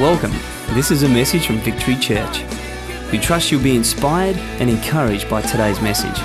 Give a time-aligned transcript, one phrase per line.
[0.00, 0.32] Welcome.
[0.68, 2.42] This is a message from Victory Church.
[3.12, 6.18] We trust you'll be inspired and encouraged by today's message.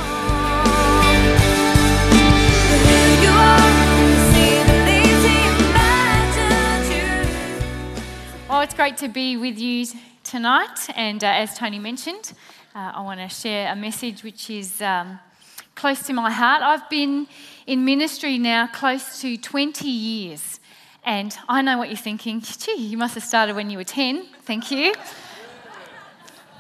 [8.48, 9.88] Well, it's great to be with you
[10.24, 12.32] tonight, and uh, as Tony mentioned,
[12.74, 15.20] uh, I want to share a message which is um,
[15.76, 16.62] close to my heart.
[16.62, 17.28] I've been
[17.68, 20.55] in ministry now close to 20 years,
[21.06, 22.42] and I know what you're thinking.
[22.42, 24.26] Gee, you must have started when you were 10.
[24.42, 24.94] Thank you.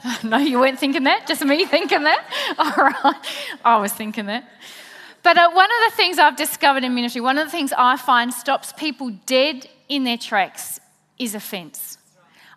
[0.24, 2.24] no, you weren't thinking that, just me thinking that.
[2.60, 3.16] All right,
[3.64, 4.48] I was thinking that.
[5.24, 7.98] But uh, one of the things I've discovered in ministry, one of the things I
[7.98, 10.80] find stops people dead in their tracks
[11.18, 11.98] is offence.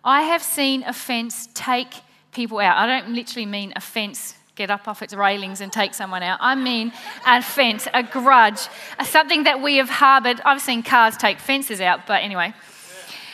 [0.03, 1.93] I have seen offence take
[2.31, 2.77] people out.
[2.77, 6.37] I don't literally mean offence, get up off its railings and take someone out.
[6.41, 6.91] I mean
[7.25, 8.67] a fence, a grudge,
[9.05, 10.41] something that we have harboured.
[10.43, 12.53] I've seen cars take fences out, but anyway.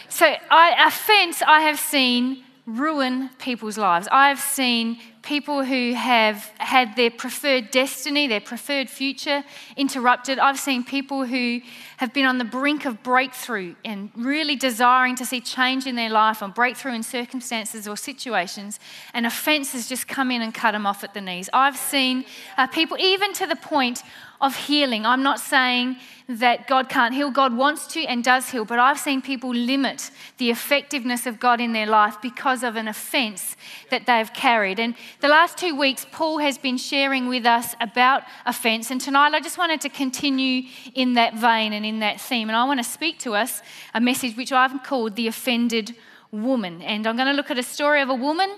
[0.08, 4.08] So, I, a fence I have seen ruin people's lives.
[4.12, 9.44] I've seen people who have had their preferred destiny, their preferred future
[9.76, 10.40] interrupted.
[10.40, 11.62] I've seen people who
[11.98, 16.10] have been on the brink of breakthrough and really desiring to see change in their
[16.10, 18.80] life and breakthrough in circumstances or situations,
[19.14, 21.50] and offense has just come in and cut them off at the knees.
[21.54, 22.26] I've seen
[22.58, 24.04] uh, people, even to the point
[24.42, 25.06] of healing.
[25.06, 25.98] I'm not saying
[26.28, 27.30] that God can't heal.
[27.30, 31.62] God wants to and does heal, but I've seen people limit the effectiveness of God
[31.62, 33.56] in their life because of an offense
[33.92, 34.80] that they've carried.
[34.80, 38.90] And the last two weeks, Paul has been sharing with us about offense.
[38.90, 42.50] And tonight, I just wanted to continue in that vein and in that theme.
[42.50, 43.62] And I want to speak to us
[43.94, 45.96] a message which I've called The Offended
[46.32, 46.82] Woman.
[46.82, 48.50] And I'm going to look at a story of a woman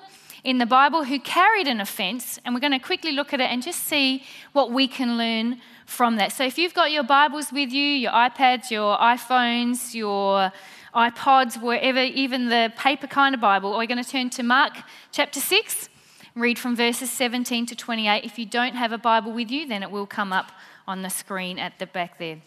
[0.47, 3.51] in the Bible who carried an offense, and we're going to quickly look at it
[3.51, 4.23] and just see
[4.53, 6.31] what we can learn from that.
[6.31, 10.53] So if you've got your Bibles with you, your iPads, your iPhones, your
[10.95, 14.71] iPods, wherever, even the paper kind of Bible, we're going to turn to Mark
[15.11, 15.89] chapter 6,
[16.33, 18.23] read from verses 17 to 28.
[18.23, 20.53] If you don't have a Bible with you, then it will come up
[20.87, 22.37] on the screen at the back there.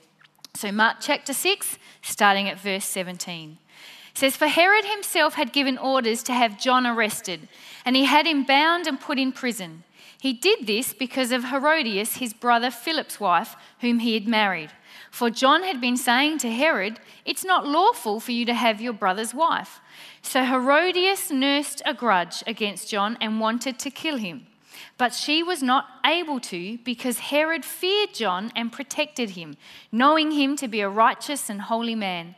[0.54, 3.58] So, Mark chapter 6, starting at verse 17
[4.15, 7.48] says, For Herod himself had given orders to have John arrested,
[7.84, 9.84] and he had him bound and put in prison.
[10.21, 14.70] He did this because of Herodias, his brother Philip's wife, whom he had married.
[15.10, 18.93] For John had been saying to Herod, It's not lawful for you to have your
[18.93, 19.81] brother's wife.
[20.20, 24.47] So Herodias nursed a grudge against John and wanted to kill him.
[24.99, 29.56] But she was not able to because Herod feared John and protected him,
[29.91, 32.37] knowing him to be a righteous and holy man.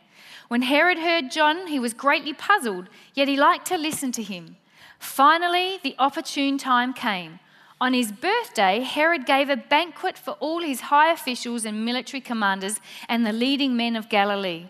[0.53, 4.57] When Herod heard John, he was greatly puzzled, yet he liked to listen to him.
[4.99, 7.39] Finally, the opportune time came.
[7.81, 12.79] On his birthday, Herod gave a banquet for all his high officials and military commanders
[13.09, 14.67] and the leading men of Galilee.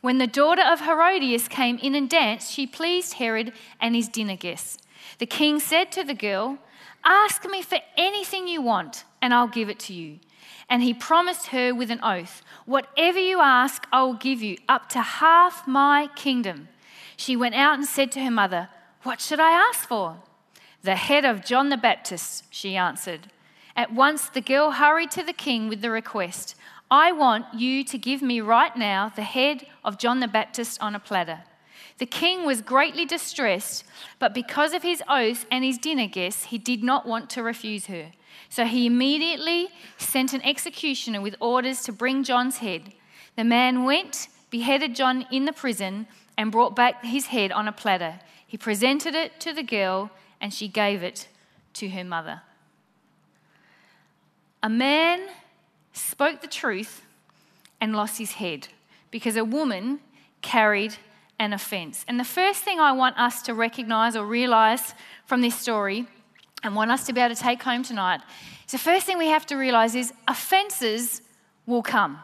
[0.00, 4.36] When the daughter of Herodias came in and danced, she pleased Herod and his dinner
[4.36, 4.78] guests.
[5.18, 6.56] The king said to the girl,
[7.04, 10.18] Ask me for anything you want, and I'll give it to you.
[10.68, 14.88] And he promised her with an oath, Whatever you ask, I will give you, up
[14.90, 16.68] to half my kingdom.
[17.16, 18.68] She went out and said to her mother,
[19.02, 20.16] What should I ask for?
[20.82, 23.30] The head of John the Baptist, she answered.
[23.74, 26.54] At once the girl hurried to the king with the request
[26.90, 30.94] I want you to give me right now the head of John the Baptist on
[30.94, 31.40] a platter.
[31.98, 33.84] The king was greatly distressed,
[34.18, 37.86] but because of his oath and his dinner guests, he did not want to refuse
[37.86, 38.12] her.
[38.48, 42.92] So he immediately sent an executioner with orders to bring John's head.
[43.36, 46.06] The man went, beheaded John in the prison,
[46.38, 48.20] and brought back his head on a platter.
[48.46, 50.10] He presented it to the girl,
[50.40, 51.28] and she gave it
[51.74, 52.42] to her mother.
[54.62, 55.28] A man
[55.92, 57.02] spoke the truth
[57.80, 58.68] and lost his head
[59.10, 60.00] because a woman
[60.42, 60.96] carried
[61.38, 62.04] an offense.
[62.08, 64.94] And the first thing I want us to recognize or realize
[65.26, 66.06] from this story
[66.62, 68.20] and want us to be able to take home tonight
[68.66, 71.22] is the first thing we have to realize is offenses
[71.66, 72.18] will come.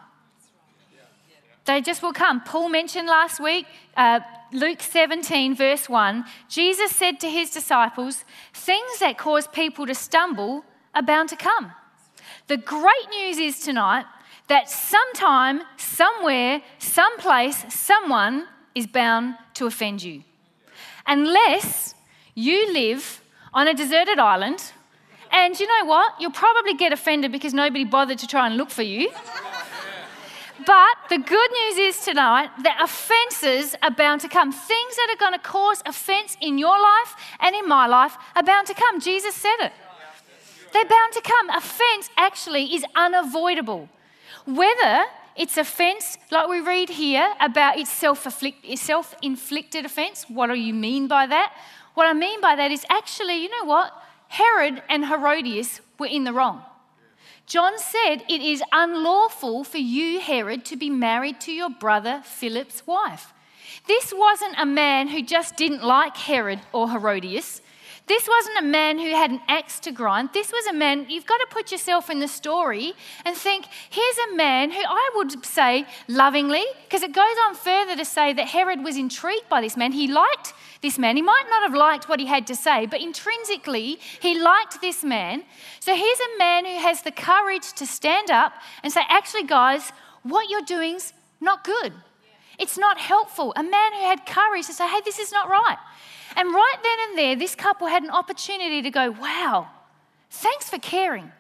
[1.65, 2.41] They just will come.
[2.41, 3.67] Paul mentioned last week,
[3.97, 4.21] uh,
[4.53, 10.65] Luke 17, verse 1, Jesus said to his disciples, Things that cause people to stumble
[10.95, 11.73] are bound to come.
[12.49, 14.05] The great news is tonight
[14.49, 20.25] that sometime, somewhere, someplace, someone is bound to offend you.
[21.07, 21.95] Unless
[22.35, 23.22] you live
[23.55, 24.73] on a deserted island.
[25.31, 26.15] And you know what?
[26.21, 29.11] You'll probably get offended because nobody bothered to try and look for you.
[30.67, 34.53] But the good news is tonight that offenses are bound to come.
[34.53, 38.43] Things that are going to cause offense in your life and in my life are
[38.43, 39.01] bound to come.
[39.01, 39.73] Jesus said it.
[40.73, 41.51] They're bound to come.
[41.51, 43.89] Offense actually is unavoidable.
[44.47, 45.05] Whether
[45.37, 50.27] it's offense, like we read here about it's self inflicted offense.
[50.29, 51.55] What do you mean by that?
[51.95, 53.93] What I mean by that is actually, you know what?
[54.29, 56.63] Herod and Herodias were in the wrong.
[57.47, 62.87] John said, It is unlawful for you, Herod, to be married to your brother Philip's
[62.87, 63.35] wife.
[63.87, 67.61] This wasn't a man who just didn't like Herod or Herodias.
[68.09, 70.31] This wasn't a man who had an axe to grind.
[70.33, 72.95] This was a man, you've got to put yourself in the story
[73.25, 77.97] and think, here's a man who I would say lovingly, because it goes on further
[77.97, 79.93] to say that Herod was intrigued by this man.
[79.93, 80.53] He liked
[80.83, 81.15] this man.
[81.15, 85.05] He might not have liked what he had to say, but intrinsically, he liked this
[85.05, 85.45] man.
[85.79, 88.53] So here's a man who has the courage to stand up
[88.83, 89.93] and say, actually, guys,
[90.25, 91.93] what you're doing's not good.
[92.59, 93.53] It's not helpful.
[93.57, 95.79] A man who had courage to say, hey, this is not right.
[96.37, 99.69] And right then and there, this couple had an opportunity to go, wow,
[100.31, 101.31] thanks for caring.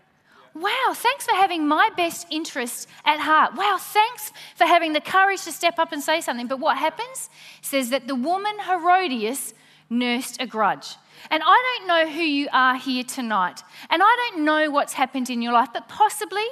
[0.54, 3.54] Wow, thanks for having my best interests at heart.
[3.54, 6.46] Wow, thanks for having the courage to step up and say something.
[6.46, 7.30] But what happens?
[7.60, 9.54] It says that the woman Herodias
[9.88, 10.96] nursed a grudge.
[11.30, 13.62] And I don't know who you are here tonight.
[13.88, 16.46] And I don't know what's happened in your life, but possibly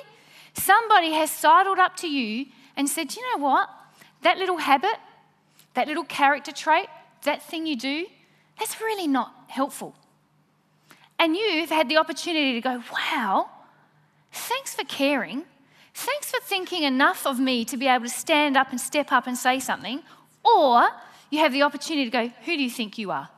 [0.55, 2.47] somebody has sidled up to you
[2.77, 3.69] and said, you know what?
[4.23, 4.97] That little habit,
[5.75, 6.87] that little character trait,
[7.25, 8.07] that thing you do,
[8.61, 9.95] that's really not helpful.
[11.19, 13.51] And you've had the opportunity to go, wow,
[14.31, 15.45] thanks for caring.
[15.95, 19.27] Thanks for thinking enough of me to be able to stand up and step up
[19.27, 20.03] and say something.
[20.45, 20.89] Or
[21.31, 23.31] you have the opportunity to go, who do you think you are?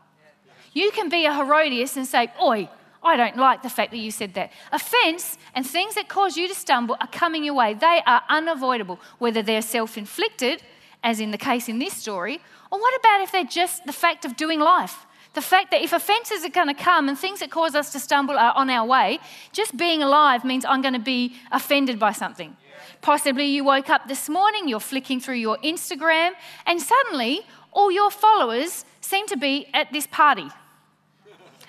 [0.73, 2.69] You can be a Herodias and say, oi,
[3.03, 4.51] I don't like the fact that you said that.
[4.73, 7.75] Offense and things that cause you to stumble are coming your way.
[7.75, 10.63] They are unavoidable, whether they're self inflicted,
[11.03, 12.41] as in the case in this story,
[12.71, 15.05] or what about if they're just the fact of doing life?
[15.35, 18.01] The fact that if offenses are going to come and things that cause us to
[18.01, 19.19] stumble are on our way,
[19.53, 22.57] just being alive means I'm going to be offended by something.
[23.01, 26.33] Possibly you woke up this morning, you're flicking through your Instagram,
[26.67, 27.41] and suddenly
[27.73, 30.49] all your followers seem to be at this party.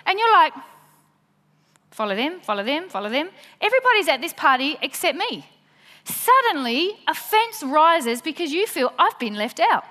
[0.05, 0.53] And you're like,
[1.91, 3.29] follow them, follow them, follow them.
[3.61, 5.45] Everybody's at this party except me.
[6.03, 9.85] Suddenly, offense rises because you feel I've been left out.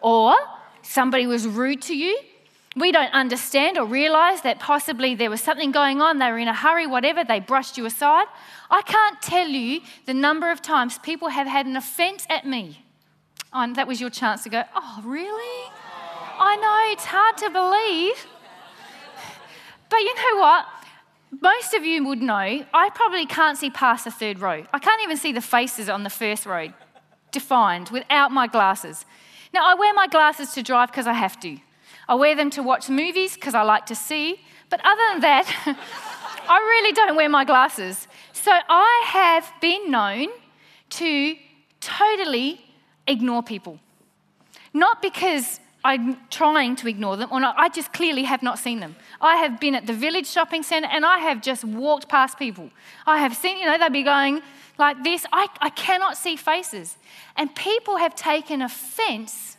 [0.00, 0.34] Or
[0.80, 2.18] somebody was rude to you,
[2.76, 6.48] we don't understand or realize that possibly there was something going on, they were in
[6.48, 8.26] a hurry, whatever, they brushed you aside.
[8.70, 12.84] I can't tell you the number of times people have had an offense at me.
[13.52, 15.70] Oh, that was your chance to go, Oh, really?
[16.38, 18.26] I know, it's hard to believe.
[19.88, 20.66] But you know what?
[21.40, 22.34] Most of you would know
[22.74, 24.64] I probably can't see past the third row.
[24.72, 26.68] I can't even see the faces on the first row
[27.30, 29.04] defined without my glasses.
[29.52, 31.58] Now, I wear my glasses to drive because I have to.
[32.08, 34.40] I wear them to watch movies because I like to see.
[34.70, 35.46] But other than that,
[36.48, 38.08] I really don't wear my glasses.
[38.32, 40.28] So I have been known
[40.90, 41.36] to
[41.80, 42.60] totally
[43.06, 43.78] ignore people.
[44.72, 48.80] Not because I'm trying to ignore them, or not, I just clearly have not seen
[48.80, 48.96] them.
[49.20, 52.70] I have been at the village shopping centre and I have just walked past people.
[53.06, 54.40] I have seen, you know, they'd be going
[54.78, 55.26] like this.
[55.30, 56.96] I, I cannot see faces.
[57.36, 59.58] And people have taken offence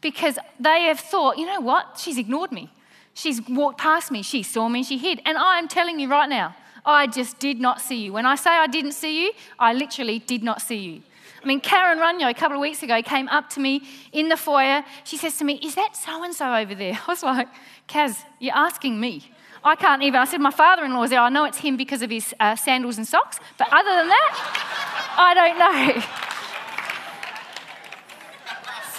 [0.00, 1.98] because they have thought, you know what?
[1.98, 2.70] She's ignored me.
[3.14, 4.22] She's walked past me.
[4.22, 4.82] She saw me.
[4.82, 5.20] She hid.
[5.26, 8.12] And I am telling you right now, I just did not see you.
[8.12, 11.02] When I say I didn't see you, I literally did not see you.
[11.42, 13.82] I mean, Karen Runyo a couple of weeks ago came up to me
[14.12, 14.84] in the foyer.
[15.04, 16.98] She says to me, Is that so and so over there?
[17.06, 17.48] I was like,
[17.88, 19.30] Kaz, you're asking me.
[19.62, 20.18] I can't even.
[20.18, 21.20] I said, My father in law is there.
[21.20, 23.38] I know it's him because of his uh, sandals and socks.
[23.58, 26.02] But other than that, I don't know.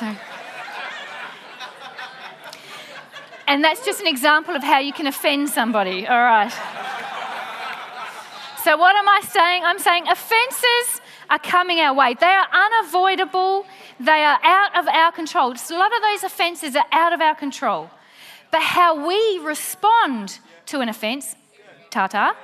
[0.01, 0.30] So.
[3.51, 6.53] And that's just an example of how you can offend somebody, all right?
[8.63, 9.63] So, what am I saying?
[9.65, 12.15] I'm saying offenses are coming our way.
[12.17, 13.65] They are unavoidable,
[13.99, 15.51] they are out of our control.
[15.51, 17.89] A lot of those offenses are out of our control.
[18.51, 21.35] But how we respond to an offense,
[21.89, 22.37] ta ta,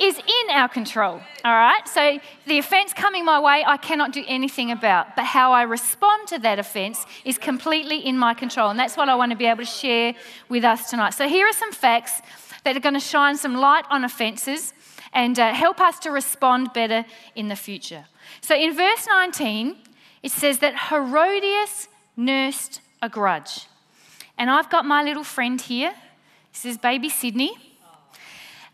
[0.00, 1.20] is in our control.
[1.44, 1.86] All right?
[1.86, 5.16] So the offense coming my way, I cannot do anything about.
[5.16, 8.70] But how I respond to that offense is completely in my control.
[8.70, 10.14] And that's what I want to be able to share
[10.48, 11.10] with us tonight.
[11.10, 12.20] So here are some facts
[12.64, 14.72] that are going to shine some light on offenses
[15.12, 18.04] and uh, help us to respond better in the future.
[18.40, 19.76] So in verse 19,
[20.22, 23.66] it says that Herodias nursed a grudge.
[24.36, 25.94] And I've got my little friend here.
[26.52, 27.67] This is baby Sydney.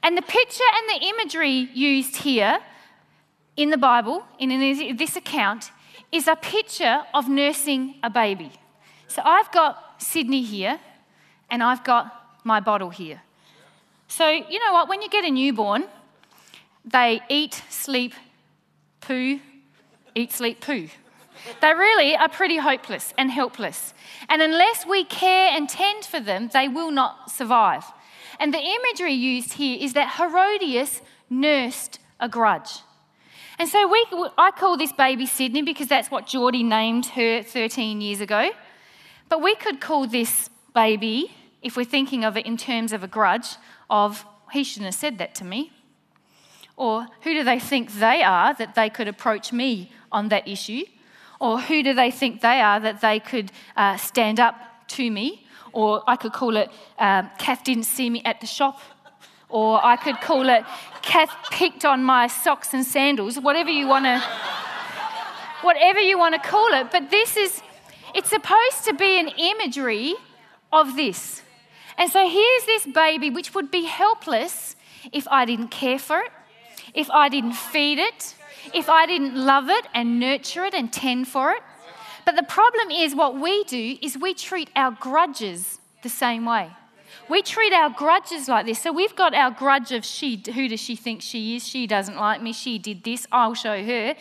[0.04, 2.60] And the picture and the imagery used here
[3.56, 5.70] in the Bible, in this account,
[6.12, 8.52] is a picture of nursing a baby.
[9.08, 10.78] So I've got Sydney here,
[11.50, 12.04] and I've got
[12.44, 13.22] my bottle here.
[14.08, 14.90] So, you know what?
[14.90, 15.86] When you get a newborn,
[16.84, 18.12] they eat, sleep,
[19.00, 19.40] poo,
[20.14, 20.88] eat, sleep, poo.
[21.62, 23.94] They really are pretty hopeless and helpless.
[24.28, 27.84] And unless we care and tend for them, they will not survive.
[28.38, 32.80] And the imagery used here is that Herodias nursed a grudge.
[33.58, 34.04] And so we,
[34.36, 38.50] I call this baby Sydney because that's what Geordie named her 13 years ago.
[39.28, 43.08] But we could call this baby, if we're thinking of it in terms of a
[43.08, 43.56] grudge,
[43.88, 45.72] of he shouldn't have said that to me.
[46.76, 50.84] Or who do they think they are that they could approach me on that issue?
[51.40, 54.56] Or who do they think they are that they could uh, stand up
[54.88, 55.43] to me?
[55.74, 58.80] Or I could call it um, Kath didn't see me at the shop.
[59.48, 60.64] Or I could call it
[61.02, 64.22] Kath picked on my socks and sandals, whatever you want to
[65.62, 66.90] whatever you want to call it.
[66.90, 67.62] But this is
[68.14, 70.14] it's supposed to be an imagery
[70.72, 71.42] of this.
[71.98, 74.76] And so here's this baby which would be helpless
[75.12, 76.32] if I didn't care for it,
[76.94, 78.34] if I didn't feed it,
[78.72, 81.62] if I didn't love it and nurture it and tend for it.
[82.24, 86.70] But the problem is, what we do is we treat our grudges the same way.
[87.28, 88.80] We treat our grudges like this.
[88.82, 91.66] So we've got our grudge of she, who does she think she is?
[91.66, 92.52] She doesn't like me.
[92.52, 93.26] She did this.
[93.32, 94.14] I'll show her.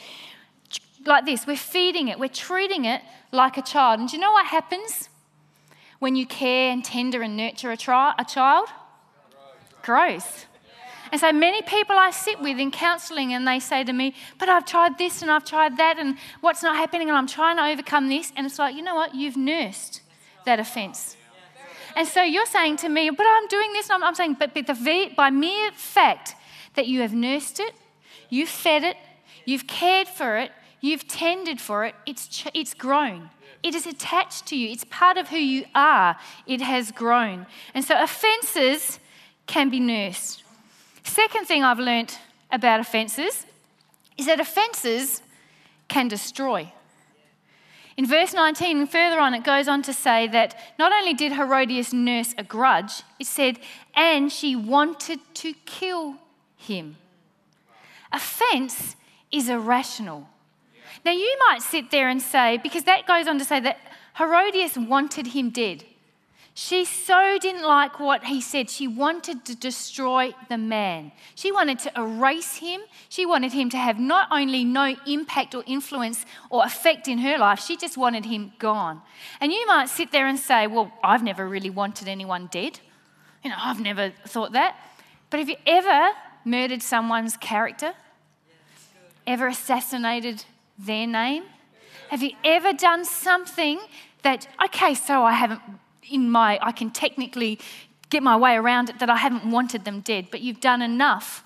[1.05, 1.45] Like this.
[1.45, 2.19] We're feeding it.
[2.19, 4.00] We're treating it like a child.
[4.00, 5.10] And do you know what happens
[6.00, 8.69] when you care and tender and nurture a, tri- a child?
[9.81, 10.45] Growth.
[11.13, 14.50] And so many people I sit with in counselling and they say to me, But
[14.50, 17.67] I've tried this and I've tried that and what's not happening and I'm trying to
[17.67, 18.34] overcome this.
[18.36, 19.13] And it's like, you know what?
[19.13, 20.01] You've nursed
[20.48, 21.15] that offence.
[21.96, 23.91] And so you're saying to me, But I'm doing this.
[23.91, 26.36] I'm, I'm saying, But the, by mere fact
[26.74, 27.75] that you have nursed it,
[28.29, 28.98] you've fed it,
[29.46, 30.51] you've cared for it,
[30.82, 33.29] you've tended for it, it's, it's grown.
[33.62, 34.72] It is attached to you.
[34.72, 36.17] It's part of who you are.
[36.48, 37.46] It has grown.
[37.75, 39.00] And so offences
[39.46, 40.42] can be nursed.
[41.03, 42.19] Second thing I've learnt
[42.51, 43.45] about offences
[44.17, 45.22] is that offences
[45.88, 46.72] can destroy.
[47.95, 51.33] In verse 19 and further on, it goes on to say that not only did
[51.33, 53.60] Herodias nurse a grudge, it said,
[53.95, 56.15] and she wanted to kill
[56.57, 56.98] him.
[58.12, 58.95] Offence
[59.31, 60.27] is irrational.
[61.05, 63.79] Now, you might sit there and say, because that goes on to say that
[64.17, 65.83] Herodias wanted him dead.
[66.55, 68.69] She so didn't like what he said.
[68.69, 71.12] She wanted to destroy the man.
[71.33, 72.81] She wanted to erase him.
[73.10, 77.39] She wanted him to have not only no impact or influence or effect in her
[77.39, 79.01] life, she just wanted him gone.
[79.41, 82.79] And you might sit there and say, Well, I've never really wanted anyone dead.
[83.43, 84.75] You know, I've never thought that.
[85.31, 86.12] But have you ever
[86.45, 87.93] murdered someone's character?
[89.25, 90.45] Ever assassinated
[90.77, 91.45] their name?
[92.10, 93.79] Have you ever done something
[94.22, 95.62] that, okay, so I haven't
[96.10, 97.60] in my, I can technically
[98.10, 101.43] get my way around it that I haven't wanted them dead, but you've done enough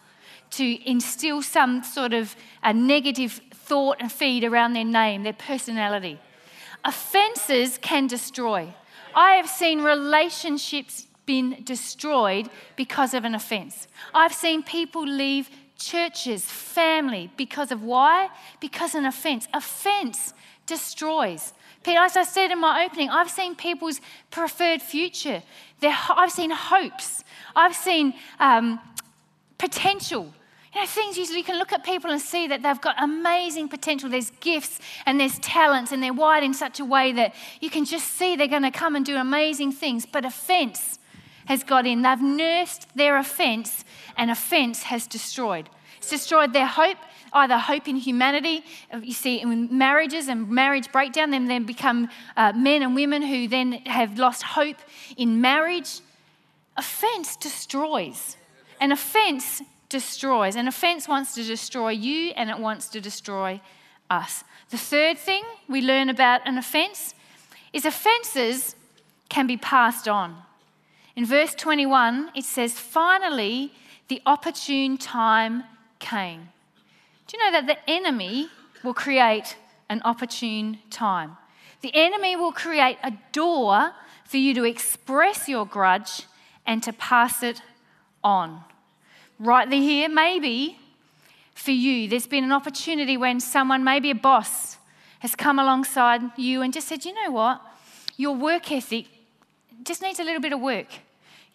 [0.51, 6.19] to instill some sort of a negative thought and feed around their name, their personality.
[6.85, 8.73] Offenses can destroy.
[9.13, 13.87] I have seen relationships been destroyed because of an offense.
[14.13, 18.29] I've seen people leave churches, family, because of why?
[18.59, 19.47] Because an offense.
[19.53, 20.33] Offense
[20.67, 21.53] destroys.
[21.83, 25.41] Peter, as I said in my opening, I've seen people's preferred future.
[25.79, 27.23] They're, I've seen hopes.
[27.55, 28.79] I've seen um,
[29.57, 30.33] potential.
[30.73, 34.09] You know, things you can look at people and see that they've got amazing potential.
[34.09, 37.85] There's gifts and there's talents, and they're wired in such a way that you can
[37.85, 40.05] just see they're going to come and do amazing things.
[40.05, 40.99] But offense
[41.45, 42.01] has got in.
[42.01, 43.85] They've nursed their offense,
[44.17, 45.69] and offense has destroyed.
[45.97, 46.97] It's destroyed their hope,
[47.33, 48.63] either hope in humanity.
[49.01, 53.47] You see, in marriages and marriage breakdown, then then become uh, men and women who
[53.47, 54.77] then have lost hope
[55.17, 56.01] in marriage.
[56.75, 58.37] Offense destroys.
[58.79, 60.55] An offense destroys.
[60.55, 63.61] An offense wants to destroy you and it wants to destroy
[64.09, 64.43] us.
[64.69, 67.13] The third thing we learn about an offense
[67.73, 68.75] is offenses
[69.29, 70.37] can be passed on.
[71.15, 73.73] In verse 21, it says, Finally,
[74.07, 75.63] the opportune time
[75.99, 76.49] came.
[77.27, 78.49] Do you know that the enemy
[78.83, 79.57] will create
[79.89, 81.37] an opportune time?
[81.81, 83.91] The enemy will create a door
[84.23, 86.23] for you to express your grudge
[86.65, 87.61] and to pass it
[88.23, 88.63] on.
[89.39, 90.79] Right there, here, maybe
[91.53, 94.77] for you, there's been an opportunity when someone, maybe a boss,
[95.19, 97.61] has come alongside you and just said, you know what?
[98.15, 99.07] Your work ethic
[99.83, 100.87] just needs a little bit of work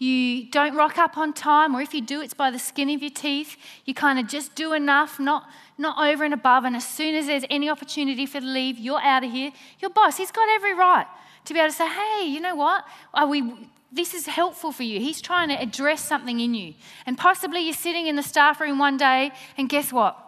[0.02, 3.00] you don't rock up on time, or if you do, it's by the skin of
[3.00, 3.56] your teeth.
[3.84, 6.64] You kind of just do enough, not, not over and above.
[6.64, 9.52] And as soon as there's any opportunity for leave, you're out of here.
[9.78, 11.06] Your boss, he's got every right
[11.44, 12.84] to be able to say, hey, you know what?
[13.14, 14.98] Are we, this is helpful for you.
[14.98, 16.74] He's trying to address something in you.
[17.06, 20.18] And possibly you're sitting in the staff room one day, and guess what?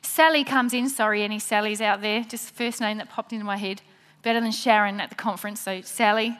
[0.00, 0.88] Sally comes in.
[0.88, 2.24] Sorry, any Sallys out there?
[2.24, 3.82] Just first name that popped into my head.
[4.22, 5.60] Better than Sharon at the conference.
[5.60, 6.38] So, Sally,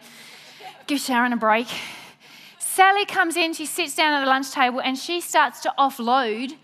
[0.87, 1.69] give Sharon a break.
[2.81, 6.57] Sally comes in, she sits down at the lunch table, and she starts to offload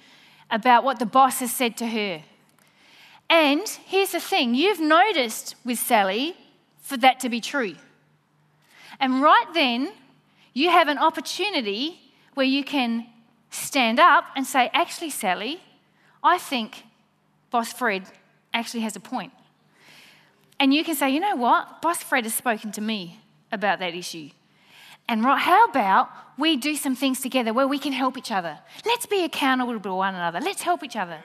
[0.51, 2.23] about what the boss has said to her.
[3.29, 6.35] And here's the thing you've noticed with Sally
[6.81, 7.75] for that to be true.
[8.99, 9.93] And right then,
[10.55, 12.01] you have an opportunity
[12.33, 13.07] where you can
[13.51, 15.61] stand up and say, Actually, Sally,
[16.23, 16.85] I think
[17.51, 18.05] Boss Fred
[18.55, 19.35] actually has a point.
[20.59, 21.83] And you can say, You know what?
[21.83, 23.21] Boss Fred has spoken to me
[23.53, 24.31] about that issue.
[25.09, 28.59] And right, how about we do some things together where we can help each other?
[28.85, 30.41] Let's be accountable to one another.
[30.41, 31.19] Let's help each other.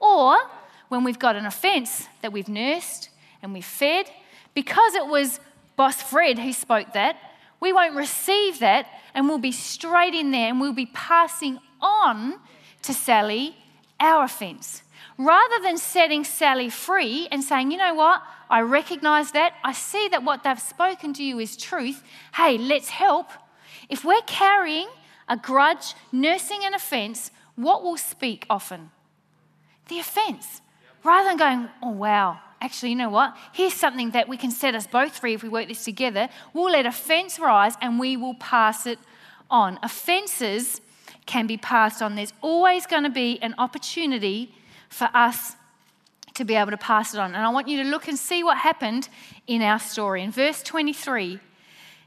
[0.00, 0.38] Or
[0.88, 3.10] when we've got an offence that we've nursed
[3.42, 4.06] and we've fed,
[4.54, 5.40] because it was
[5.76, 7.16] Boss Fred who spoke that,
[7.60, 12.38] we won't receive that and we'll be straight in there and we'll be passing on
[12.82, 13.56] to Sally
[14.00, 14.82] our offence.
[15.18, 20.08] Rather than setting Sally free and saying, you know what, I recognize that, I see
[20.08, 23.30] that what they've spoken to you is truth, hey, let's help.
[23.88, 24.86] If we're carrying
[25.28, 28.90] a grudge, nursing an offence, what will speak often?
[29.88, 30.62] The offence.
[31.02, 33.36] Rather than going, oh, wow, actually, you know what?
[33.52, 36.28] Here's something that we can set us both free if we work this together.
[36.54, 39.00] We'll let offence rise and we will pass it
[39.50, 39.80] on.
[39.82, 40.80] Offences
[41.26, 42.14] can be passed on.
[42.14, 44.54] There's always going to be an opportunity
[44.88, 45.54] for us
[46.34, 47.34] to be able to pass it on.
[47.34, 49.08] And I want you to look and see what happened
[49.46, 50.22] in our story.
[50.22, 51.40] In verse 23, it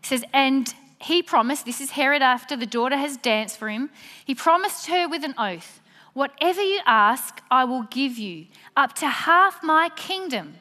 [0.01, 3.89] says, And he promised, this is Herod after the daughter has danced for him,
[4.25, 5.81] he promised her with an oath,
[6.13, 10.55] Whatever you ask, I will give you, up to half my kingdom.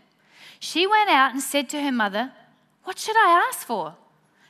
[0.61, 2.33] She went out and said to her mother,
[2.85, 3.95] What should I ask for?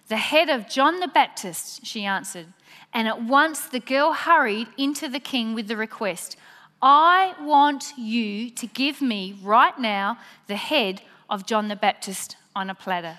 [0.08, 2.48] The head of John the Baptist, she answered.
[2.92, 6.36] And at once the girl hurried into the king with the request
[6.82, 12.70] I want you to give me right now the head of John the Baptist on
[12.70, 13.18] a platter.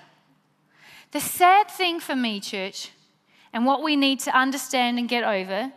[1.12, 2.90] The sad thing for me, church,
[3.52, 5.72] and what we need to understand and get over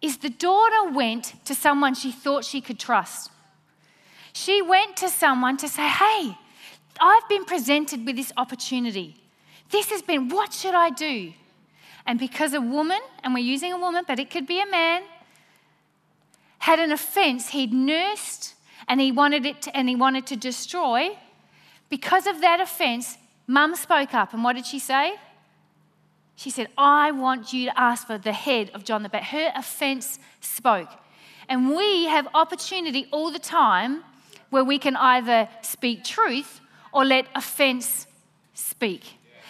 [0.00, 3.30] is the daughter went to someone she thought she could trust.
[4.32, 6.36] She went to someone to say, Hey,
[7.00, 9.16] I've been presented with this opportunity.
[9.70, 11.32] This has been, what should I do?
[12.06, 15.02] And because a woman, and we're using a woman, but it could be a man,
[16.60, 18.54] had an offense he'd nursed
[18.88, 21.10] and he wanted it to, and he wanted to destroy,
[21.88, 24.32] because of that offense, mum spoke up.
[24.32, 25.14] And what did she say?
[26.36, 29.32] She said, I want you to ask for the head of John the Baptist.
[29.32, 30.88] Her offense spoke.
[31.48, 34.02] And we have opportunity all the time
[34.50, 36.60] where we can either speak truth
[36.92, 38.06] or let offense
[38.54, 39.02] speak.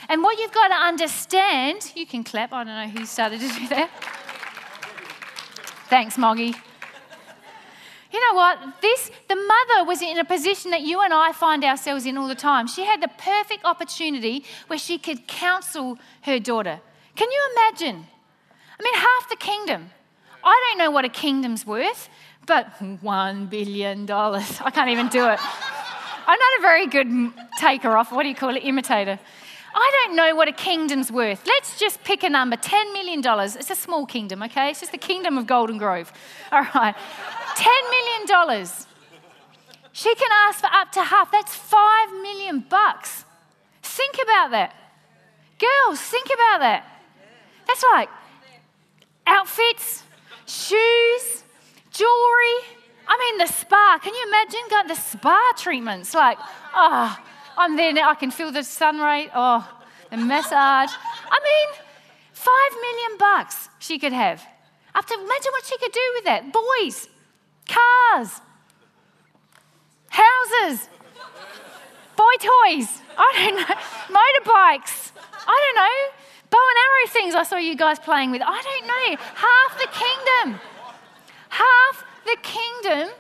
[0.09, 3.49] And what you've got to understand, you can clap, I don't know who started to
[3.49, 3.91] do that.
[5.89, 6.55] Thanks, Moggy.
[8.13, 8.81] You know what?
[8.81, 12.27] This the mother was in a position that you and I find ourselves in all
[12.27, 12.67] the time.
[12.67, 16.81] She had the perfect opportunity where she could counsel her daughter.
[17.15, 18.07] Can you imagine?
[18.79, 19.91] I mean, half the kingdom.
[20.43, 22.09] I don't know what a kingdom's worth,
[22.47, 22.67] but
[23.03, 24.61] one billion dollars.
[24.65, 25.39] I can't even do it.
[26.27, 28.13] I'm not a very good taker off.
[28.13, 28.65] What do you call it?
[28.65, 29.19] Imitator.
[29.75, 31.47] I don't know what a kingdom's worth.
[31.47, 33.23] Let's just pick a number $10 million.
[33.25, 34.71] It's a small kingdom, okay?
[34.71, 36.13] It's just the kingdom of Golden Grove.
[36.53, 36.95] All right.
[37.55, 38.67] $10 million.
[39.93, 41.31] She can ask for up to half.
[41.31, 43.25] That's 5 million bucks.
[43.83, 44.75] Think about that.
[45.59, 46.87] Girls, think about that.
[47.67, 48.09] That's like
[49.27, 50.03] outfits,
[50.47, 51.45] shoes,
[51.91, 52.57] jewelry.
[53.07, 53.99] I mean, the spa.
[54.03, 56.15] Can you imagine got the spa treatments?
[56.15, 56.39] Like,
[56.75, 57.17] oh,
[57.61, 58.11] I'm there now.
[58.11, 59.29] I can feel the sun ray.
[59.35, 59.61] Oh,
[60.11, 60.91] the massage.
[61.31, 61.69] I mean,
[62.33, 64.43] five million bucks she could have.
[64.95, 66.53] Up to imagine what she could do with that.
[66.53, 67.09] Boys,
[67.69, 68.41] cars,
[70.09, 70.89] houses,
[72.17, 72.89] boy toys.
[73.17, 73.75] I don't know.
[74.19, 75.13] Motorbikes.
[75.47, 75.97] I don't know.
[76.49, 78.43] Bow and arrow things I saw you guys playing with.
[78.43, 79.23] I don't know.
[79.35, 80.61] Half the kingdom.
[81.51, 83.11] Half the kingdom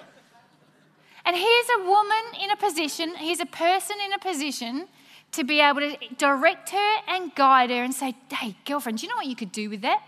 [1.24, 4.88] and here's a woman in a position, here's a person in a position
[5.32, 9.10] to be able to direct her and guide her and say, hey, girlfriend, do you
[9.10, 10.02] know what you could do with that?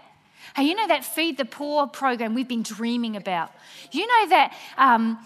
[0.56, 3.52] Hey, you know that Feed the Poor program we've been dreaming about?
[3.92, 4.56] You know that.
[4.76, 5.18] Um,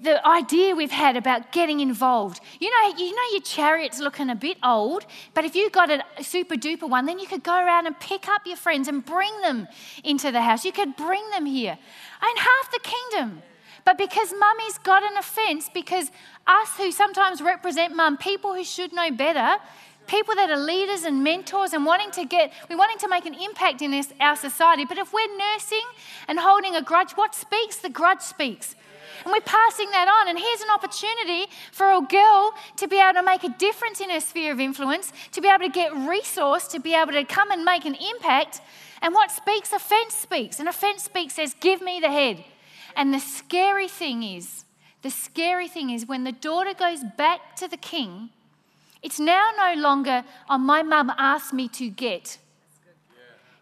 [0.00, 2.40] the idea we've had about getting involved.
[2.60, 5.04] You know, you know your chariot's looking a bit old,
[5.34, 8.26] but if you got a super duper one, then you could go around and pick
[8.26, 9.68] up your friends and bring them
[10.02, 10.64] into the house.
[10.64, 11.76] You could bring them here.
[12.22, 13.42] And half the kingdom
[13.84, 16.10] but because mummy's got an offence, because
[16.46, 19.56] us who sometimes represent mum, people who should know better,
[20.06, 23.34] people that are leaders and mentors and wanting to get, we're wanting to make an
[23.34, 24.84] impact in this, our society.
[24.84, 25.86] But if we're nursing
[26.28, 27.76] and holding a grudge, what speaks?
[27.76, 28.74] The grudge speaks.
[29.24, 30.28] And we're passing that on.
[30.28, 34.10] And here's an opportunity for a girl to be able to make a difference in
[34.10, 37.50] her sphere of influence, to be able to get resource, to be able to come
[37.50, 38.60] and make an impact.
[39.00, 39.72] And what speaks?
[39.72, 40.58] Offense speaks.
[40.58, 42.44] And offense speaks says, Give me the head.
[42.96, 44.64] And the scary thing is,
[45.02, 48.30] the scary thing is when the daughter goes back to the king,
[49.02, 52.38] it's now no longer, oh, my mum asked me to get.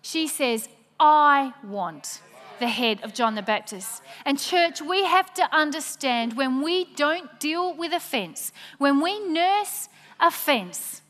[0.02, 2.20] She says, I want
[2.58, 4.02] the head of John the Baptist.
[4.26, 9.88] And, church, we have to understand when we don't deal with offense, when we nurse
[10.20, 11.00] offense,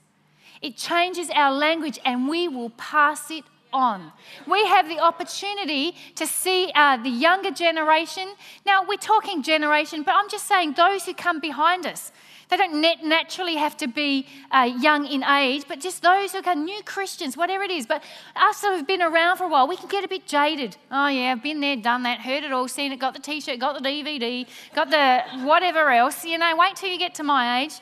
[0.63, 4.13] it changes our language and we will pass it on.
[4.47, 8.35] We have the opportunity to see uh, the younger generation.
[8.67, 12.13] Now, we're talking generation, but I'm just saying those who come behind us.
[12.51, 16.55] They don't naturally have to be uh, young in age, but just those who are
[16.57, 17.87] new Christians, whatever it is.
[17.87, 18.03] But
[18.35, 20.77] us who have been around for a while, we can get a bit jaded.
[20.91, 23.41] Oh, yeah, I've been there, done that, heard it all, seen it, got the t
[23.41, 26.25] shirt, got the DVD, got the whatever else.
[26.25, 27.75] You know, wait till you get to my age.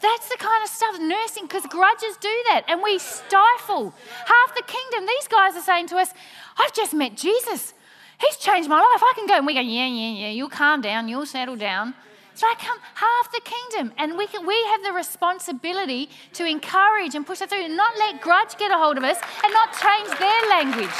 [0.00, 3.92] That's the kind of stuff nursing, because grudges do that, and we stifle
[4.26, 5.06] half the kingdom.
[5.06, 6.12] These guys are saying to us,
[6.56, 7.74] I've just met Jesus.
[8.20, 9.02] He's changed my life.
[9.02, 9.34] I can go.
[9.34, 10.30] And we go, yeah, yeah, yeah.
[10.30, 11.08] You'll calm down.
[11.08, 11.94] You'll settle down.
[12.34, 17.16] So I come half the kingdom, and we, can, we have the responsibility to encourage
[17.16, 19.72] and push it through, and not let grudge get a hold of us, and not
[19.72, 20.94] change their language.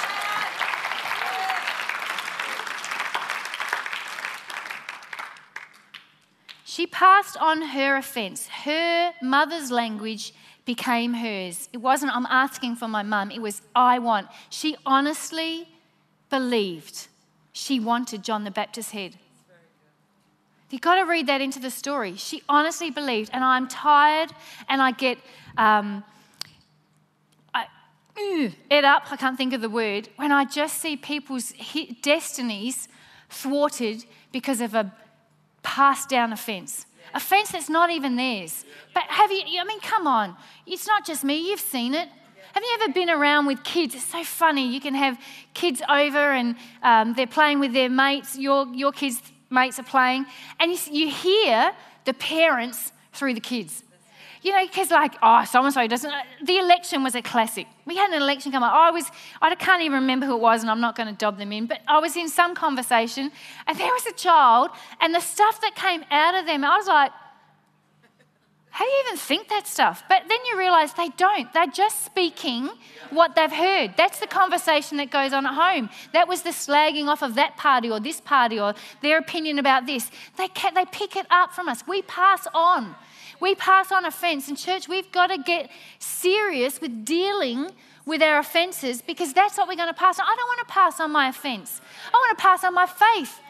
[6.79, 8.47] She passed on her offense.
[8.47, 10.33] Her mother's language
[10.65, 11.69] became hers.
[11.73, 14.29] It wasn't, I'm asking for my mum, it was, I want.
[14.49, 15.67] She honestly
[16.31, 17.09] believed
[17.53, 19.17] she wanted John the Baptist's head.
[20.71, 22.15] You've got to read that into the story.
[22.15, 24.31] She honestly believed, and I'm tired
[24.69, 25.19] and I get
[25.57, 26.05] um,
[27.53, 27.67] I,
[28.71, 31.53] it up, I can't think of the word, when I just see people's
[32.03, 32.87] destinies
[33.29, 34.93] thwarted because of a
[35.69, 36.87] passed down a fence.
[37.13, 38.65] A fence that's not even theirs.
[38.95, 40.35] But have you, I mean, come on.
[40.67, 42.09] It's not just me, you've seen it.
[42.55, 43.95] Have you ever been around with kids?
[43.95, 44.67] It's so funny.
[44.73, 45.19] You can have
[45.53, 48.39] kids over and um, they're playing with their mates.
[48.39, 50.25] Your, your kids mates are playing,
[50.59, 51.73] and you, you hear
[52.07, 53.85] the parents through the kids.
[54.43, 56.11] You know, because like, oh, so and so doesn't.
[56.11, 57.67] Uh, the election was a classic.
[57.87, 58.73] We had an election come up.
[58.73, 59.11] I was,
[59.43, 61.67] I can't even remember who it was, and I'm not going to dob them in.
[61.67, 63.33] But I was in some conversation,
[63.67, 64.71] and there was a child,
[65.01, 67.11] and the stuff that came out of them, I was like,
[68.71, 70.05] how do you even think that stuff?
[70.09, 71.53] But then you realize they don't.
[71.53, 72.71] They're just speaking
[73.11, 73.95] what they've heard.
[73.97, 75.91] That's the conversation that goes on at home.
[76.13, 79.87] That was the slagging off of that party or this party or their opinion about
[79.87, 80.11] this.
[80.37, 81.83] They, they pick it up from us.
[81.89, 82.95] We pass on.
[83.41, 84.49] We pass on offense.
[84.49, 87.71] In church, we've got to get serious with dealing
[88.05, 90.27] with our offenses because that's what we're going to pass on.
[90.27, 91.81] I don't want to pass on my offense,
[92.13, 93.41] I want to pass on my faith.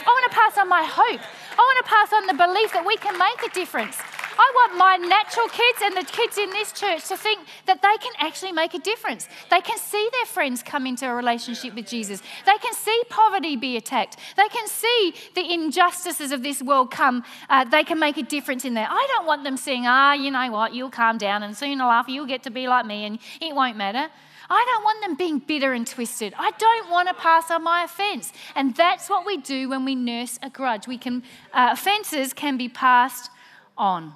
[0.00, 1.20] I want to pass on my hope.
[1.52, 3.96] I want to pass on the belief that we can make a difference.
[4.38, 7.96] I want my natural kids and the kids in this church to think that they
[8.00, 9.28] can actually make a difference.
[9.50, 12.22] They can see their friends come into a relationship with Jesus.
[12.46, 14.16] They can see poverty be attacked.
[14.36, 17.24] They can see the injustices of this world come.
[17.50, 18.86] Uh, they can make a difference in there.
[18.88, 22.10] I don't want them seeing, ah, you know what, you'll calm down and soon later
[22.10, 24.08] you'll get to be like me and it won't matter.
[24.50, 26.32] I don't want them being bitter and twisted.
[26.38, 28.32] I don't want to pass on my offense.
[28.54, 30.86] And that's what we do when we nurse a grudge.
[30.86, 31.22] We can,
[31.52, 33.30] uh, offenses can be passed
[33.76, 34.14] on.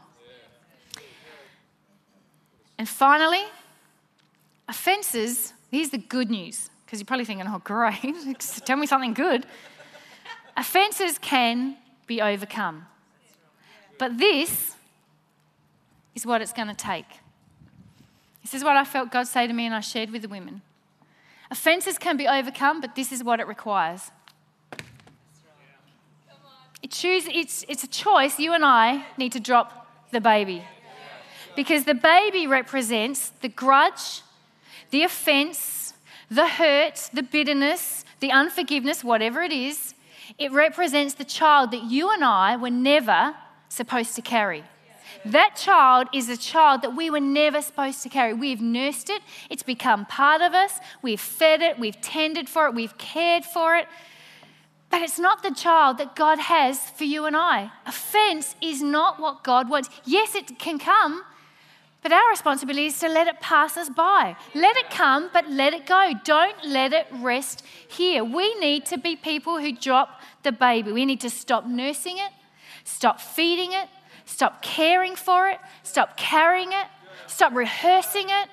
[2.82, 3.44] And finally,
[4.68, 9.46] offences, here's the good news, because you're probably thinking, oh, great, tell me something good.
[10.56, 11.76] offences can
[12.08, 12.86] be overcome.
[13.98, 14.74] But this
[16.16, 17.06] is what it's going to take.
[18.42, 20.60] This is what I felt God say to me, and I shared with the women.
[21.52, 24.10] Offences can be overcome, but this is what it requires.
[26.82, 30.64] It choose, it's, it's a choice you and I need to drop the baby.
[31.54, 34.22] Because the baby represents the grudge,
[34.90, 35.94] the offense,
[36.30, 39.94] the hurt, the bitterness, the unforgiveness, whatever it is.
[40.38, 43.34] It represents the child that you and I were never
[43.68, 44.64] supposed to carry.
[45.24, 48.32] That child is a child that we were never supposed to carry.
[48.32, 52.74] We've nursed it, it's become part of us, we've fed it, we've tended for it,
[52.74, 53.86] we've cared for it.
[54.90, 57.70] But it's not the child that God has for you and I.
[57.86, 59.88] Offense is not what God wants.
[60.04, 61.22] Yes, it can come,
[62.02, 64.36] but our responsibility is to let it pass us by.
[64.54, 66.12] Let it come, but let it go.
[66.24, 68.24] Don't let it rest here.
[68.24, 70.90] We need to be people who drop the baby.
[70.90, 72.32] We need to stop nursing it,
[72.84, 73.88] stop feeding it,
[74.24, 76.86] stop caring for it, stop carrying it,
[77.28, 78.48] stop rehearsing it.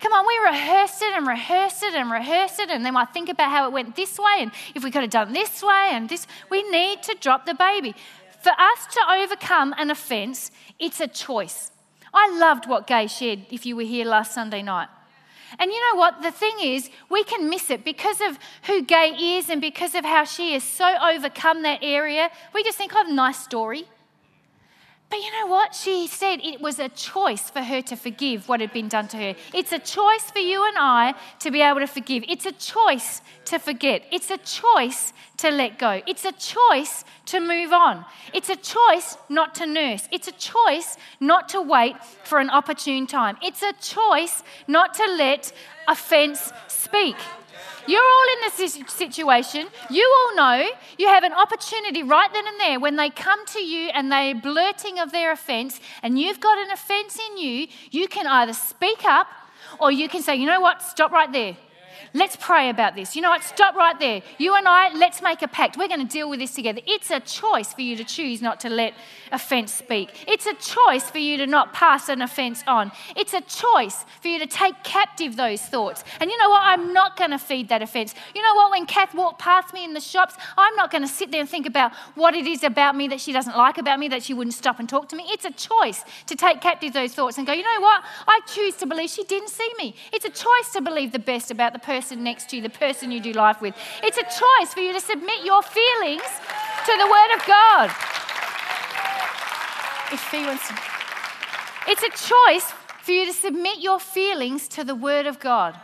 [0.00, 3.28] Come on, we rehearsed it and rehearsed it and rehearsed it, and then I think
[3.28, 6.08] about how it went this way and if we could have done this way and
[6.08, 6.26] this.
[6.50, 7.94] We need to drop the baby.
[8.40, 11.72] For us to overcome an offense, it's a choice.
[12.12, 14.88] I loved what Gay shared if you were here last Sunday night.
[15.58, 16.22] And you know what?
[16.22, 20.04] The thing is, we can miss it because of who Gay is and because of
[20.04, 22.30] how she has so overcome that area.
[22.52, 23.86] We just think, oh, nice story.
[25.10, 25.74] But you know what?
[25.74, 29.16] She said it was a choice for her to forgive what had been done to
[29.16, 29.34] her.
[29.54, 32.24] It's a choice for you and I to be able to forgive.
[32.28, 34.02] It's a choice to forget.
[34.12, 36.02] It's a choice to let go.
[36.06, 38.04] It's a choice to move on.
[38.34, 40.06] It's a choice not to nurse.
[40.12, 43.38] It's a choice not to wait for an opportune time.
[43.42, 45.52] It's a choice not to let
[45.86, 47.16] offense speak.
[47.88, 49.66] You're all in this situation.
[49.88, 53.60] You all know you have an opportunity right then and there when they come to
[53.60, 57.66] you and they're blurting of their offense, and you've got an offense in you.
[57.90, 59.26] You can either speak up
[59.80, 61.56] or you can say, you know what, stop right there.
[62.14, 63.14] Let's pray about this.
[63.14, 63.44] You know what?
[63.44, 64.22] Stop right there.
[64.38, 65.76] You and I, let's make a pact.
[65.76, 66.80] We're going to deal with this together.
[66.86, 68.94] It's a choice for you to choose not to let
[69.30, 70.24] offense speak.
[70.26, 72.92] It's a choice for you to not pass an offense on.
[73.14, 76.02] It's a choice for you to take captive those thoughts.
[76.20, 76.62] And you know what?
[76.62, 78.14] I'm not going to feed that offense.
[78.34, 78.70] You know what?
[78.70, 81.48] When Kath walked past me in the shops, I'm not going to sit there and
[81.48, 84.32] think about what it is about me that she doesn't like about me that she
[84.32, 85.24] wouldn't stop and talk to me.
[85.28, 88.02] It's a choice to take captive those thoughts and go, you know what?
[88.26, 89.94] I choose to believe she didn't see me.
[90.12, 92.70] It's a choice to believe the best about the person person next to you, the
[92.70, 93.74] person you do life with.
[94.04, 96.22] It's a choice for you to submit your feelings
[96.86, 97.86] to the Word of God.
[100.12, 100.74] If he wants to.
[101.88, 105.74] It's a choice for you to submit your feelings to the Word of God.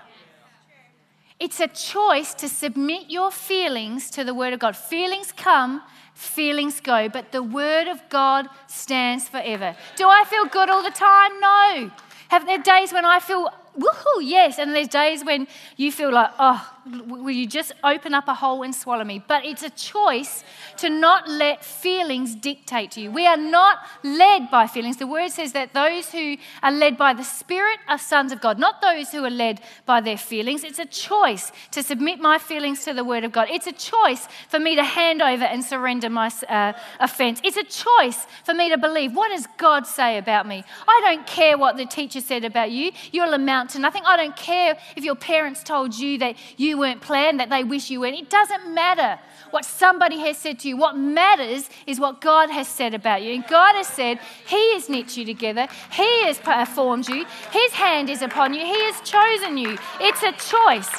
[1.41, 4.77] It's a choice to submit your feelings to the Word of God.
[4.77, 5.83] Feelings come,
[6.15, 9.75] feelings go, but the Word of God stands forever.
[9.97, 11.41] Do I feel good all the time?
[11.41, 11.91] No.
[12.29, 14.59] Have there days when I feel woohoo, yes.
[14.59, 16.71] And there's days when you feel like, oh,
[17.07, 19.23] will you just open up a hole and swallow me?
[19.27, 20.45] But it's a choice
[20.79, 23.11] to not let feelings dictate to you.
[23.11, 24.99] We are not led by feelings.
[24.99, 28.59] The word says that those who are led by the Spirit are sons of God,
[28.59, 30.63] not those who are led by their feelings.
[30.65, 33.49] It's a choice to submit my feelings to the word of God.
[33.51, 37.41] It's a choice for me to hand over and surrender my uh, offense.
[37.43, 40.65] It's a choice for me to believe what does God say about me?
[40.87, 42.93] I don't care what the teacher said about you.
[43.13, 44.03] You'll amount to nothing.
[44.05, 47.63] I don't care if your parents told you that you you weren't planned, that they
[47.63, 48.17] wish you weren't.
[48.17, 49.19] It doesn't matter
[49.51, 50.77] what somebody has said to you.
[50.77, 53.33] What matters is what God has said about you.
[53.33, 58.11] And God has said, He has knit you together, He has formed you, His hand
[58.11, 59.79] is upon you, He has chosen you.
[60.01, 60.91] It's a choice.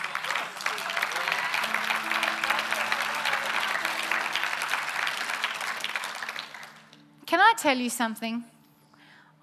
[7.26, 8.46] Can I tell you something?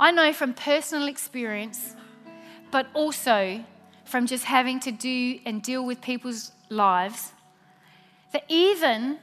[0.00, 1.94] I know from personal experience,
[2.72, 3.64] but also
[4.04, 7.32] from just having to do and deal with people's lives
[8.32, 9.18] that even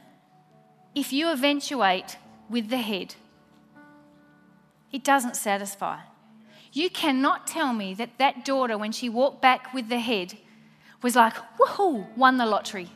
[0.94, 2.16] if you eventuate
[2.48, 3.16] with the head,
[4.92, 5.98] it doesn't satisfy.
[6.72, 10.38] You cannot tell me that that daughter, when she walked back with the head,
[11.02, 12.90] was like, woohoo, won the lottery.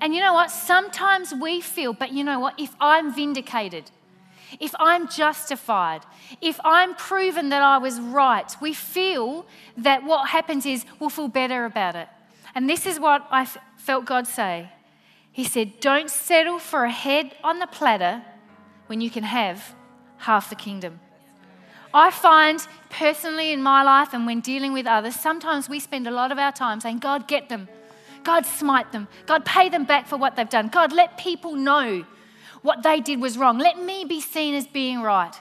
[0.00, 0.50] And you know what?
[0.50, 2.58] Sometimes we feel, but you know what?
[2.58, 3.90] If I'm vindicated,
[4.58, 6.02] if I'm justified,
[6.40, 11.28] if I'm proven that I was right, we feel that what happens is we'll feel
[11.28, 12.08] better about it.
[12.54, 14.70] And this is what I felt God say.
[15.30, 18.22] He said, Don't settle for a head on the platter
[18.88, 19.74] when you can have
[20.18, 21.00] half the kingdom.
[21.92, 26.10] I find personally in my life and when dealing with others, sometimes we spend a
[26.10, 27.68] lot of our time saying, God, get them.
[28.22, 29.08] God, smite them.
[29.26, 30.68] God, pay them back for what they've done.
[30.68, 32.04] God, let people know
[32.62, 33.58] what they did was wrong.
[33.58, 35.34] Let me be seen as being right.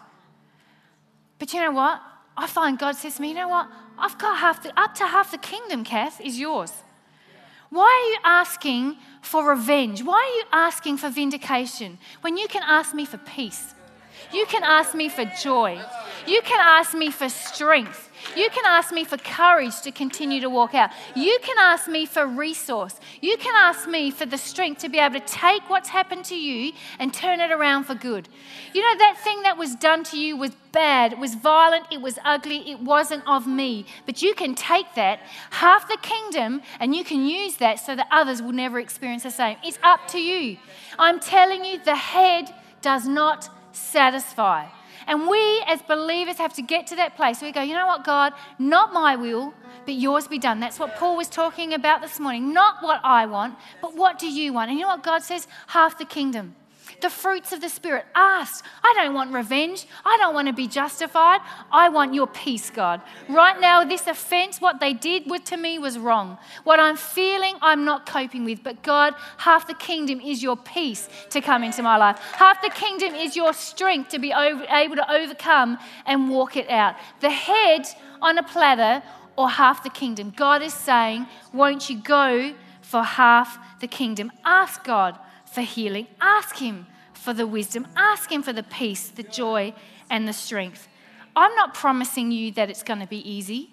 [1.37, 2.01] But you know what?
[2.37, 3.69] I find God says to me, you know what?
[3.97, 6.71] I've got half the, up to half the kingdom, Kath, is yours.
[7.69, 10.03] Why are you asking for revenge?
[10.03, 13.75] Why are you asking for vindication when you can ask me for peace?
[14.33, 15.79] You can ask me for joy.
[16.27, 18.08] You can ask me for strength.
[18.35, 20.91] You can ask me for courage to continue to walk out.
[21.15, 22.95] You can ask me for resource.
[23.21, 26.35] You can ask me for the strength to be able to take what's happened to
[26.35, 28.29] you and turn it around for good.
[28.73, 32.01] You know, that thing that was done to you was bad, it was violent, it
[32.01, 33.85] was ugly, it wasn't of me.
[34.05, 35.19] But you can take that,
[35.51, 39.31] half the kingdom, and you can use that so that others will never experience the
[39.31, 39.57] same.
[39.63, 40.57] It's up to you.
[40.97, 44.67] I'm telling you, the head does not satisfy.
[45.09, 47.87] And we as believers have to get to that place where we go, you know
[47.87, 50.59] what, God, not my will, but yours be done.
[50.59, 52.53] That's what Paul was talking about this morning.
[52.53, 54.69] Not what I want, but what do you want?
[54.69, 55.47] And you know what God says?
[55.65, 56.55] Half the kingdom.
[57.01, 58.05] The fruits of the Spirit.
[58.15, 58.65] Ask.
[58.83, 59.87] I don't want revenge.
[60.05, 61.41] I don't want to be justified.
[61.71, 63.01] I want your peace, God.
[63.27, 66.37] Right now, this offense, what they did to me was wrong.
[66.63, 68.63] What I'm feeling, I'm not coping with.
[68.63, 72.19] But God, half the kingdom is your peace to come into my life.
[72.33, 76.95] Half the kingdom is your strength to be able to overcome and walk it out.
[77.21, 77.85] The head
[78.21, 79.03] on a platter
[79.35, 80.33] or half the kingdom.
[80.35, 84.31] God is saying, won't you go for half the kingdom?
[84.43, 85.17] Ask God
[85.59, 86.07] for healing.
[86.21, 87.85] Ask Him for the wisdom.
[87.97, 89.73] Ask Him for the peace, the joy,
[90.09, 90.87] and the strength.
[91.35, 93.69] I'm not promising you that it's going to be easy,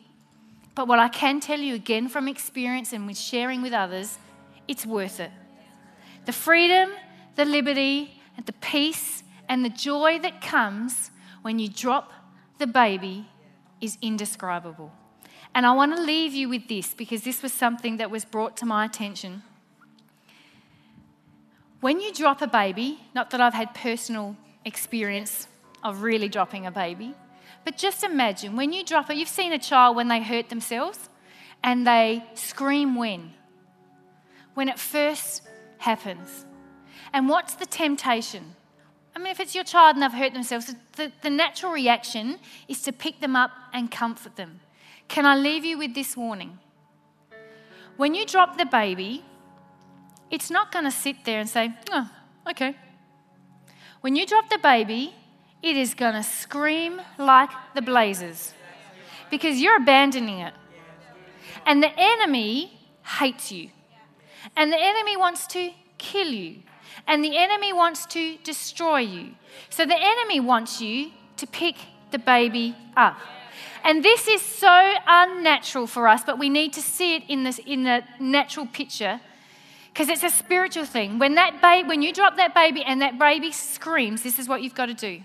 [0.74, 4.18] but what I can tell you again from experience and with sharing with others,
[4.66, 5.30] it's worth it.
[6.24, 6.90] The freedom,
[7.36, 12.12] the liberty, and the peace and the joy that comes when you drop
[12.58, 13.26] the baby
[13.80, 14.90] is indescribable.
[15.54, 18.56] And I want to leave you with this because this was something that was brought
[18.56, 19.44] to my attention.
[21.80, 25.46] When you drop a baby, not that I've had personal experience
[25.82, 27.14] of really dropping a baby,
[27.64, 31.08] but just imagine when you drop it, you've seen a child when they hurt themselves
[31.62, 33.32] and they scream when?
[34.54, 35.42] When it first
[35.78, 36.46] happens.
[37.12, 38.54] And what's the temptation?
[39.14, 42.82] I mean, if it's your child and they've hurt themselves, the, the natural reaction is
[42.82, 44.60] to pick them up and comfort them.
[45.08, 46.58] Can I leave you with this warning?
[47.96, 49.24] When you drop the baby,
[50.30, 52.10] it's not going to sit there and say, oh,
[52.50, 52.76] okay.
[54.00, 55.14] When you drop the baby,
[55.62, 58.54] it is going to scream like the blazes
[59.30, 60.54] because you're abandoning it.
[61.64, 62.78] And the enemy
[63.18, 63.70] hates you.
[64.56, 66.62] And the enemy wants to kill you.
[67.06, 69.34] And the enemy wants to destroy you.
[69.70, 71.76] So the enemy wants you to pick
[72.10, 73.18] the baby up.
[73.84, 77.58] And this is so unnatural for us, but we need to see it in, this,
[77.66, 79.20] in the natural picture
[79.96, 81.18] because it's a spiritual thing.
[81.18, 84.62] When, that baby, when you drop that baby and that baby screams, this is what
[84.62, 85.22] you've got to do.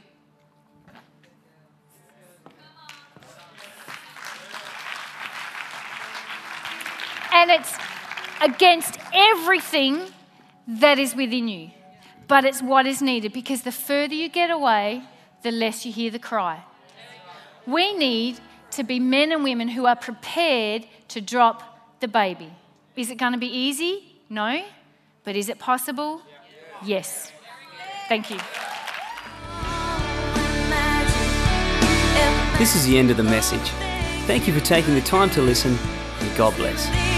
[7.34, 7.76] And it's
[8.42, 10.06] against everything
[10.66, 11.72] that is within you.
[12.30, 15.04] But it's what is needed because the further you get away,
[15.44, 16.64] the less you hear the cry.
[17.68, 18.40] We need
[18.72, 22.54] to be men and women who are prepared to drop the baby.
[22.96, 24.11] Is it going to be easy?
[24.32, 24.64] No.
[25.26, 26.22] But is it possible?
[26.86, 27.34] Yes.
[28.08, 28.38] Thank you.
[32.58, 33.70] This is the end of the message.
[34.28, 35.78] Thank you for taking the time to listen,
[36.22, 37.11] and God bless.